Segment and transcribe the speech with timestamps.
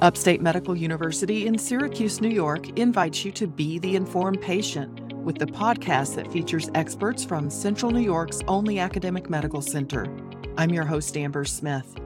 [0.00, 5.38] Upstate Medical University in Syracuse, New York invites you to be the informed patient with
[5.38, 10.06] the podcast that features experts from Central New York's only academic medical center.
[10.56, 11.96] I'm your host, Amber Smith.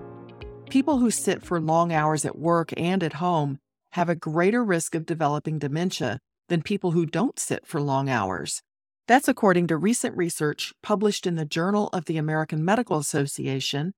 [0.71, 3.58] People who sit for long hours at work and at home
[3.90, 6.19] have a greater risk of developing dementia
[6.49, 8.63] than people who don't sit for long hours.
[9.06, 13.93] That's according to recent research published in the Journal of the American Medical Association,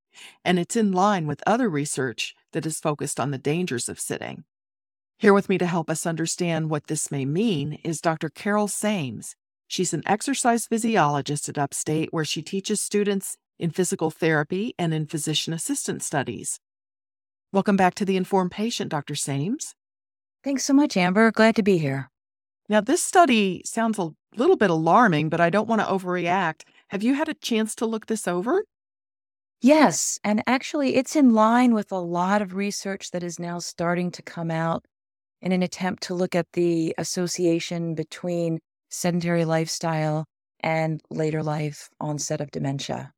[0.44, 4.44] and it's in line with other research that is focused on the dangers of sitting.
[5.18, 8.30] Here with me to help us understand what this may mean is Dr.
[8.30, 9.36] Carol Sames.
[9.68, 15.06] She's an exercise physiologist at Upstate, where she teaches students in physical therapy and in
[15.06, 16.58] physician assistant studies.
[17.52, 19.14] Welcome back to the Informed Patient, Dr.
[19.14, 19.74] Sames.
[20.42, 21.30] Thanks so much, Amber.
[21.30, 22.10] Glad to be here.
[22.68, 26.62] Now, this study sounds a little bit alarming, but I don't want to overreact.
[26.88, 28.64] Have you had a chance to look this over?
[29.64, 30.20] Yes.
[30.22, 34.20] And actually, it's in line with a lot of research that is now starting to
[34.20, 34.84] come out
[35.40, 38.58] in an attempt to look at the association between
[38.90, 40.26] sedentary lifestyle
[40.60, 43.12] and later life onset of dementia.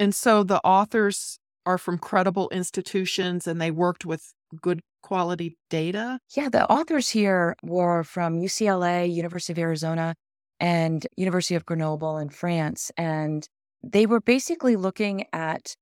[0.00, 6.18] And so the authors are from credible institutions and they worked with good quality data?
[6.34, 10.16] Yeah, the authors here were from UCLA, University of Arizona,
[10.58, 12.90] and University of Grenoble in France.
[12.96, 13.46] And
[13.82, 15.74] they were basically looking at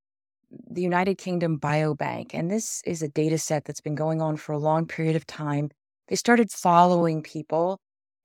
[0.69, 2.31] the United Kingdom Biobank.
[2.33, 5.25] And this is a data set that's been going on for a long period of
[5.25, 5.69] time.
[6.07, 7.79] They started following people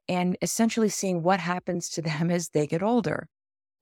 [0.09, 3.29] and essentially seeing what happens to them as they get older.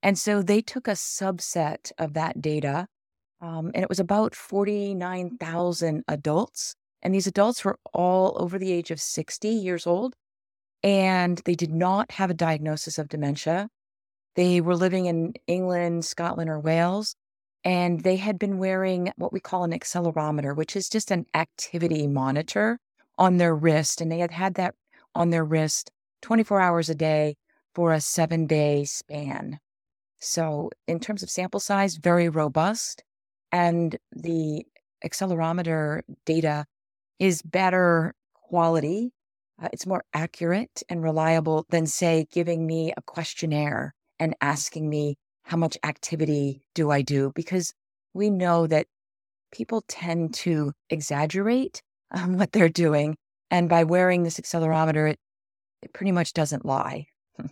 [0.03, 2.87] And so they took a subset of that data,
[3.41, 6.75] um, and it was about 49,000 adults.
[7.01, 10.15] And these adults were all over the age of 60 years old,
[10.83, 13.69] and they did not have a diagnosis of dementia.
[14.37, 17.15] They were living in England, Scotland, or Wales,
[17.65, 22.07] and they had been wearing what we call an accelerometer, which is just an activity
[22.07, 22.79] monitor
[23.17, 24.01] on their wrist.
[24.01, 24.75] And they had had that
[25.15, 25.91] on their wrist
[26.23, 27.37] 24 hours a day
[27.75, 29.61] for a seven day span.
[30.21, 33.05] So, in terms of sample size, very robust.
[33.53, 34.65] And the
[35.05, 36.67] accelerometer data
[37.19, 39.13] is better quality.
[39.63, 45.17] Uh, it's more accurate and reliable than, say, giving me a questionnaire and asking me
[45.45, 47.33] how much activity do I do?
[47.35, 47.73] Because
[48.15, 48.87] we know that
[49.53, 53.17] people tend to exaggerate um, what they're doing.
[53.51, 55.19] And by wearing this accelerometer, it,
[55.83, 57.07] it pretty much doesn't lie.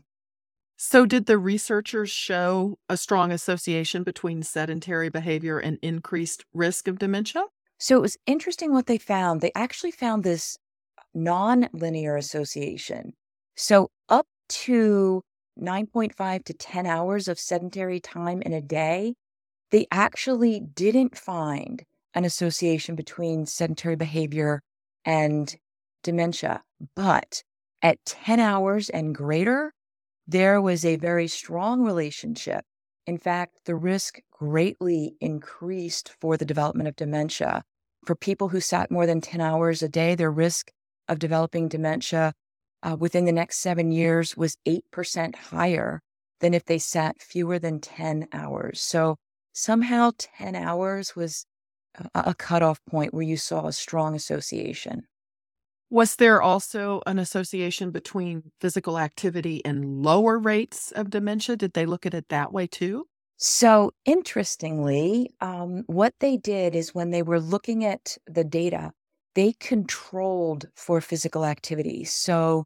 [0.79, 6.99] So, did the researchers show a strong association between sedentary behavior and increased risk of
[6.99, 7.45] dementia?
[7.79, 9.43] So, it was interesting what they found.
[9.43, 10.59] They actually found this
[11.15, 13.13] non linear association.
[13.55, 15.23] So, up to
[15.61, 19.15] 9.5 to 10 hours of sedentary time in a day,
[19.71, 24.63] they actually didn't find an association between sedentary behavior
[25.05, 25.57] and
[26.03, 26.63] dementia.
[26.95, 27.43] But
[27.81, 29.73] at 10 hours and greater,
[30.27, 32.65] there was a very strong relationship.
[33.07, 37.63] In fact, the risk greatly increased for the development of dementia.
[38.05, 40.71] For people who sat more than 10 hours a day, their risk
[41.09, 42.35] of developing dementia
[42.83, 46.03] uh, within the next seven years was 8% higher
[46.41, 48.81] than if they sat fewer than 10 hours.
[48.81, 49.17] So
[49.53, 51.47] somehow 10 hours was
[51.95, 55.03] a, a cutoff point where you saw a strong association.
[55.91, 61.57] Was there also an association between physical activity and lower rates of dementia?
[61.57, 63.07] Did they look at it that way too?
[63.37, 68.93] So, interestingly, um, what they did is when they were looking at the data,
[69.35, 72.05] they controlled for physical activity.
[72.05, 72.65] So,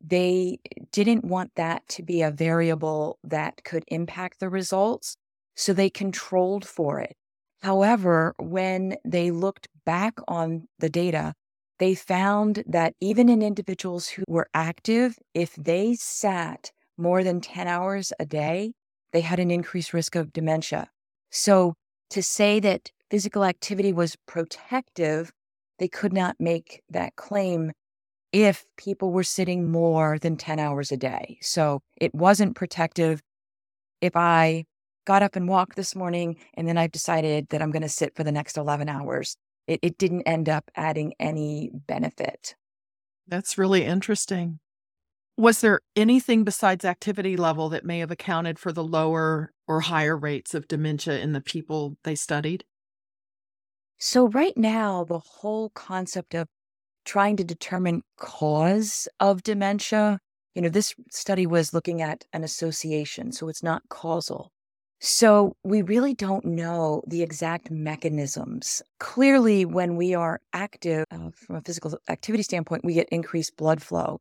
[0.00, 0.58] they
[0.92, 5.16] didn't want that to be a variable that could impact the results.
[5.56, 7.16] So they controlled for it.
[7.62, 11.34] However, when they looked back on the data,
[11.78, 17.66] they found that even in individuals who were active, if they sat more than 10
[17.66, 18.72] hours a day,
[19.12, 20.90] they had an increased risk of dementia.
[21.30, 21.74] So
[22.10, 25.32] to say that physical activity was protective,
[25.78, 27.72] they could not make that claim
[28.32, 31.38] if people were sitting more than 10 hours a day.
[31.40, 33.22] So it wasn't protective
[34.00, 34.64] if I
[35.06, 38.14] got up and walked this morning and then I've decided that I'm going to sit
[38.14, 39.36] for the next 11 hours.
[39.66, 42.54] It, it didn't end up adding any benefit.
[43.26, 44.60] That's really interesting.
[45.36, 50.16] Was there anything besides activity level that may have accounted for the lower or higher
[50.16, 52.64] rates of dementia in the people they studied?
[53.98, 56.48] So, right now, the whole concept of
[57.08, 60.20] trying to determine cause of dementia.
[60.54, 64.52] You know, this study was looking at an association, so it's not causal.
[65.00, 68.82] So we really don't know the exact mechanisms.
[69.00, 73.80] Clearly, when we are active uh, from a physical activity standpoint, we get increased blood
[73.80, 74.18] flow.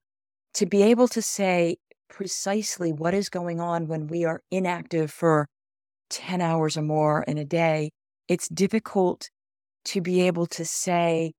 [0.54, 1.76] To be able to say
[2.10, 5.48] precisely what is going on when we are inactive for
[6.10, 7.90] 10 hours or more in a day,
[8.30, 9.30] it's difficult
[9.86, 11.34] to be able to say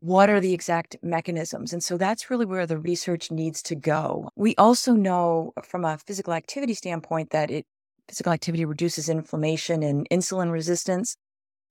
[0.00, 1.72] what are the exact mechanisms.
[1.72, 4.28] And so that's really where the research needs to go.
[4.36, 7.64] We also know from a physical activity standpoint that it
[8.08, 11.16] physical activity reduces inflammation and insulin resistance.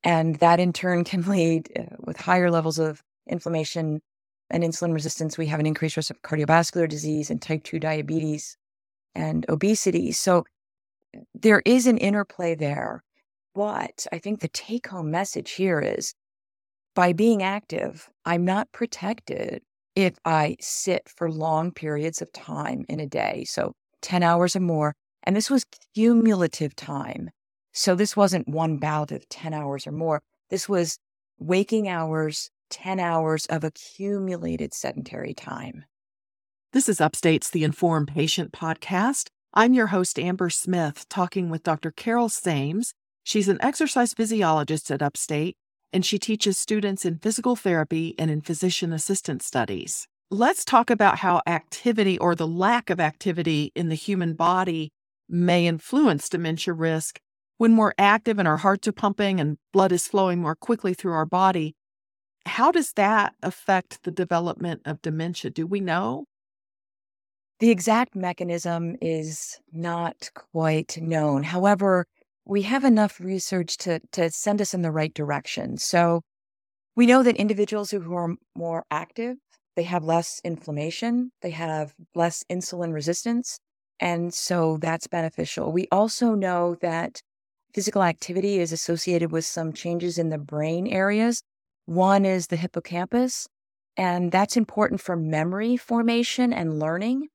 [0.03, 4.01] And that in turn can lead uh, with higher levels of inflammation
[4.49, 5.37] and insulin resistance.
[5.37, 8.57] We have an increased risk of cardiovascular disease and type 2 diabetes
[9.15, 10.11] and obesity.
[10.11, 10.45] So
[11.33, 13.03] there is an interplay there.
[13.55, 16.13] But I think the take home message here is
[16.95, 19.61] by being active, I'm not protected
[19.95, 23.45] if I sit for long periods of time in a day.
[23.47, 24.95] So 10 hours or more.
[25.23, 27.29] And this was cumulative time.
[27.73, 30.21] So this wasn't one bout of 10 hours or more.
[30.49, 30.97] This was
[31.39, 35.83] waking hours, 10 hours of accumulated sedentary time.
[36.71, 39.27] This is Upstate's The Informed Patient podcast.
[39.53, 41.91] I'm your host, Amber Smith, talking with Dr.
[41.91, 42.93] Carol Sames.
[43.23, 45.55] She's an exercise physiologist at Upstate,
[45.95, 50.09] and she teaches students in physical therapy and in physician assistant studies.
[50.29, 54.91] Let's talk about how activity or the lack of activity in the human body
[55.29, 57.21] may influence dementia risk.
[57.59, 61.13] When we're active and our hearts are pumping and blood is flowing more quickly through
[61.13, 61.75] our body,
[62.45, 65.49] how does that affect the development of dementia?
[65.49, 66.25] Do we know?
[67.61, 71.43] The exact mechanism is not quite known.
[71.43, 72.05] However,
[72.45, 75.77] we have enough research to, to send us in the right direction.
[75.77, 76.21] So
[76.95, 79.37] we know that individuals who are more active,
[79.75, 83.57] they have less inflammation, they have less insulin resistance,
[83.99, 85.71] and so that's beneficial.
[85.71, 87.19] We also know that
[87.73, 91.41] physical activity is associated with some changes in the brain areas.
[91.85, 93.47] One is the hippocampus,
[93.97, 97.27] and that's important for memory formation and learning.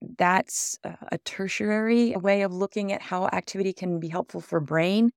[0.00, 5.10] That's a tertiary way of looking at how activity can be helpful for brain.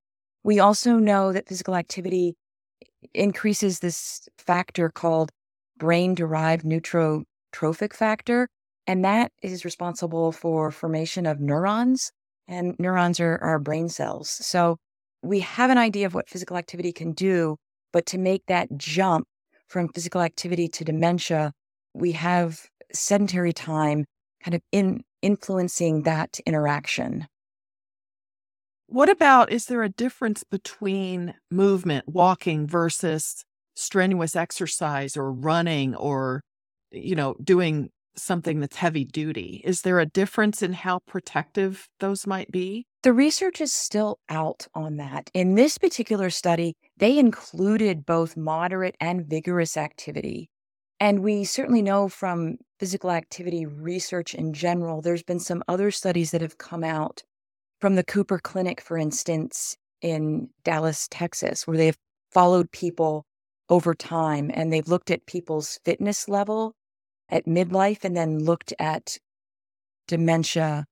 [0.43, 2.35] We also know that physical activity
[3.13, 5.31] increases this factor called
[5.77, 8.47] brain derived neurotrophic factor,
[8.87, 12.11] and that is responsible for formation of neurons,
[12.47, 14.29] and neurons are brain cells.
[14.29, 14.77] So
[15.21, 17.57] we have an idea of what physical activity can do,
[17.93, 19.27] but to make that jump
[19.67, 21.53] from physical activity to dementia,
[21.93, 24.05] we have sedentary time
[24.43, 27.27] kind of in influencing that interaction.
[28.87, 33.45] What about is there a difference between movement, walking versus
[33.75, 36.41] strenuous exercise or running or
[36.91, 39.61] you know doing something that's heavy duty.
[39.63, 42.85] Is there a difference in how protective those might be?
[43.03, 45.29] The research is still out on that.
[45.33, 50.49] In this particular study, they included both moderate and vigorous activity.
[50.99, 56.31] And we certainly know from physical activity research in general, there's been some other studies
[56.31, 57.21] that have come out
[57.79, 61.97] from the Cooper Clinic, for instance, in Dallas, Texas, where they've
[62.31, 63.23] followed people
[63.69, 66.73] over time and they've looked at people's fitness level
[67.29, 69.19] at midlife and then looked at
[70.07, 70.85] dementia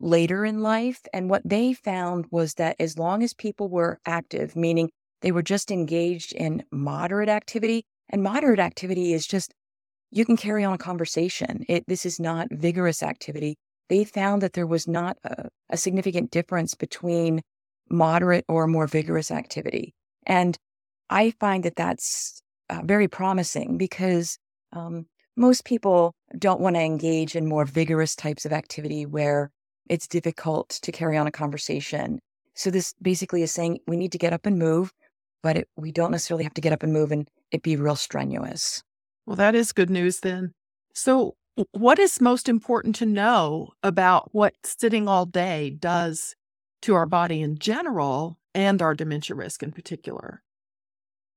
[0.00, 1.02] later in life.
[1.12, 4.88] And what they found was that as long as people were active, meaning
[5.20, 9.52] they were just engaged in moderate activity, and moderate activity is just
[10.14, 11.64] you can carry on a conversation.
[11.68, 13.56] It, this is not vigorous activity.
[13.88, 17.42] They found that there was not a, a significant difference between
[17.90, 19.92] moderate or more vigorous activity.
[20.24, 20.56] And
[21.10, 22.40] I find that that's
[22.70, 24.38] uh, very promising because
[24.72, 25.06] um,
[25.36, 29.50] most people don't want to engage in more vigorous types of activity where
[29.90, 32.20] it's difficult to carry on a conversation.
[32.54, 34.92] So this basically is saying we need to get up and move,
[35.42, 37.96] but it, we don't necessarily have to get up and move and it be real
[37.96, 38.84] strenuous.
[39.26, 40.52] Well, that is good news then.
[40.94, 41.36] So
[41.72, 46.34] what is most important to know about what sitting all day does
[46.82, 50.42] to our body in general and our dementia risk in particular?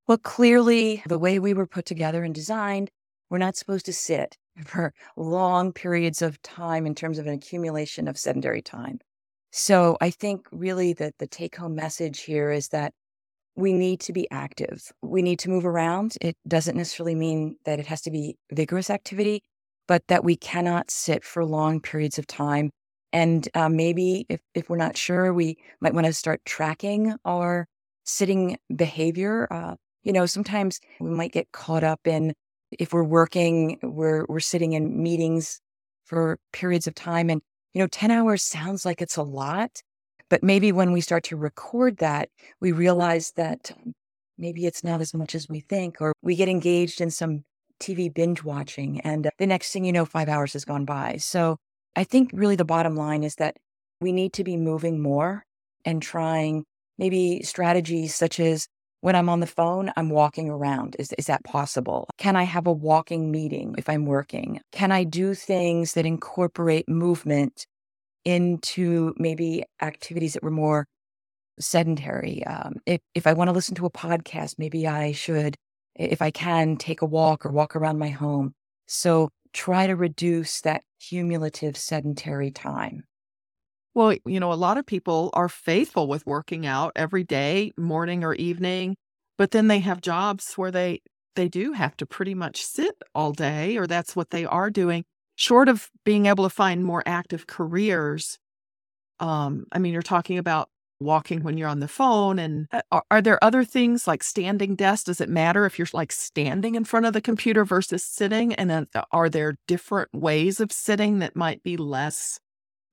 [0.08, 2.90] Well, clearly, the way we were put together and designed
[3.30, 8.08] we're not supposed to sit for long periods of time in terms of an accumulation
[8.08, 9.00] of sedentary time.
[9.52, 12.94] So I think really that the take home message here is that
[13.58, 14.92] we need to be active.
[15.02, 16.16] We need to move around.
[16.22, 19.42] It doesn't necessarily mean that it has to be vigorous activity,
[19.88, 22.70] but that we cannot sit for long periods of time.
[23.12, 27.68] And uh, maybe if, if we're not sure, we might want to start tracking our
[28.04, 29.48] sitting behavior.
[29.52, 32.34] Uh, you know, sometimes we might get caught up in
[32.72, 35.62] if we're working, we're we're sitting in meetings
[36.06, 37.42] for periods of time and
[37.74, 39.82] you know 10 hours sounds like it's a lot,
[40.30, 42.30] But maybe when we start to record that,
[42.60, 43.72] we realize that
[44.38, 47.44] maybe it's not as much as we think, or we get engaged in some
[47.80, 49.02] TV binge watching.
[49.02, 51.18] And uh, the next thing you know, five hours has gone by.
[51.18, 51.58] So
[51.96, 53.58] I think really the bottom line is that
[54.02, 55.44] we need to be moving more
[55.86, 56.66] and trying
[56.98, 58.68] maybe strategies such as
[59.02, 60.96] when I'm on the phone, I'm walking around.
[61.00, 62.10] Is, is that possible?
[62.18, 64.60] Can I have a walking meeting if I'm working?
[64.72, 67.68] Can I do things that incorporate movement
[68.28, 70.86] into maybe activities that were more
[71.60, 72.46] sedentary?
[72.46, 75.56] Um, if, if I want to listen to a podcast, maybe I should,
[75.96, 78.54] if I can, take a walk or walk around my home.
[78.86, 83.04] So try to reduce that cumulative sedentary time.
[83.96, 88.24] Well, you know, a lot of people are faithful with working out every day, morning
[88.24, 88.96] or evening,
[89.38, 91.02] but then they have jobs where they
[91.36, 95.06] they do have to pretty much sit all day or that's what they are doing.
[95.38, 98.38] Short of being able to find more active careers,
[99.20, 103.04] um, I mean, you're talking about walking when you're on the phone and uh, are,
[103.12, 106.84] are, there other things like standing desk does it matter if you're like standing in
[106.84, 108.54] front of the computer versus sitting?
[108.56, 112.40] And uh, are there different ways of sitting that might be less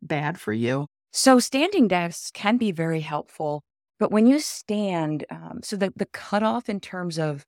[0.03, 0.87] bad for you?
[1.13, 3.63] So standing desks can be very helpful,
[3.99, 7.45] but when you stand, um, so the, the cutoff in terms of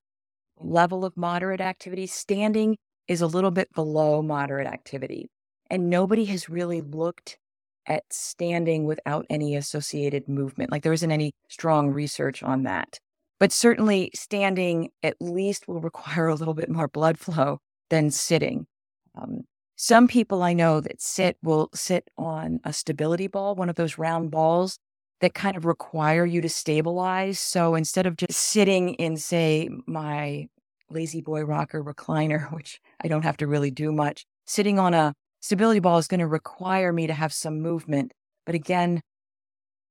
[0.59, 2.77] level of moderate activity, standing
[3.09, 5.31] is a little bit below moderate activity.
[5.71, 7.39] And nobody has really looked
[7.87, 10.71] at standing without any associated movement.
[10.71, 12.99] Like there isn't any strong research on that.
[13.39, 17.59] But certainly standing at least will require a little bit more blood flow
[17.91, 18.67] than sitting.
[19.15, 19.43] Um,
[19.77, 23.99] some people I know that sit will sit on a stability ball, one of those
[23.99, 24.79] round balls
[25.21, 27.39] that kind of require you to stabilize.
[27.39, 30.49] So instead of just sitting in, say, my
[30.91, 35.81] La-Z-Boy rocker recliner, which I don't have to really do much, sitting on a stability
[35.81, 38.13] ball is going to require me to have some movement.
[38.45, 39.03] But again,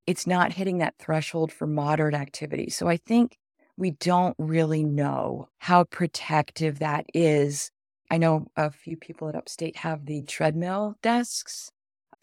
[0.07, 2.69] it's not hitting that threshold for moderate activity.
[2.69, 3.37] So I think
[3.77, 7.71] we don't really know how protective that is
[8.09, 11.71] I know a few people at Upstate have the treadmill desks.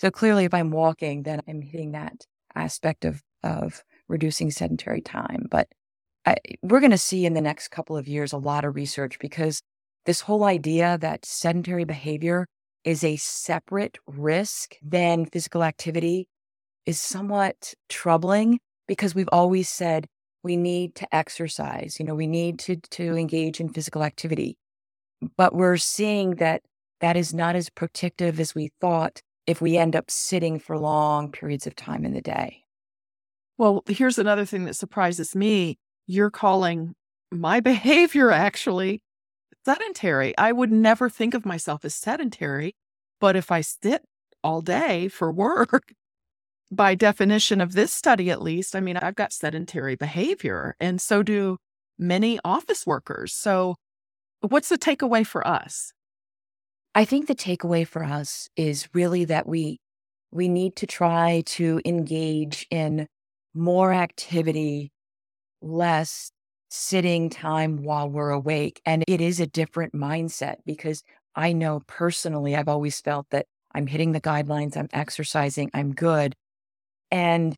[0.01, 5.47] So clearly, if I'm walking, then I'm hitting that aspect of, of reducing sedentary time.
[5.51, 5.69] But
[6.25, 9.19] I, we're going to see in the next couple of years a lot of research
[9.19, 9.61] because
[10.07, 12.47] this whole idea that sedentary behavior
[12.85, 16.29] is a separate risk than physical activity
[16.87, 20.07] is somewhat troubling because we've always said
[20.43, 24.57] we need to exercise, you know, we need to, to engage in physical activity.
[25.37, 26.63] But we're seeing that
[27.01, 31.31] that is not as protective as we thought if we end up sitting for long
[31.31, 32.65] periods of time in the day.
[33.59, 35.79] Well, here's another thing that surprises me.
[36.07, 36.95] You're calling
[37.31, 39.01] my behavior actually
[39.65, 40.37] sedentary.
[40.37, 42.75] I would never think of myself as sedentary,
[43.21, 44.03] but if I sit
[44.43, 45.93] all day for work,
[46.71, 51.23] by definition of this study at least, I mean, I've got sedentary behavior, and so
[51.23, 51.59] do
[51.99, 53.35] many office workers.
[53.35, 53.77] So
[54.43, 55.93] What's the takeaway for us?
[56.97, 59.79] I think the takeaway for us is really that we
[60.33, 63.07] we need to try to engage in
[63.55, 64.91] more activity,
[65.63, 66.31] less
[66.69, 68.81] sitting time while we're awake.
[68.85, 71.03] And it is a different mindset because
[71.35, 76.35] I know personally, I've always felt that I'm hitting the guidelines, I'm exercising, I'm good.
[77.11, 77.55] And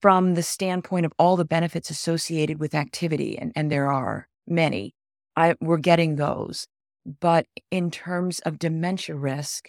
[0.00, 4.94] from the standpoint of all the benefits associated with activity, and, and there are many,
[5.36, 6.66] I, we're getting those.
[7.20, 9.68] But in terms of dementia risk,